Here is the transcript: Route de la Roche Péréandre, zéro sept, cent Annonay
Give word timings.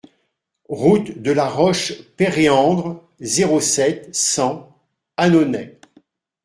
Route 0.69 1.19
de 1.21 1.31
la 1.31 1.47
Roche 1.47 1.93
Péréandre, 2.17 3.07
zéro 3.19 3.59
sept, 3.61 4.09
cent 4.15 4.75
Annonay 5.15 5.77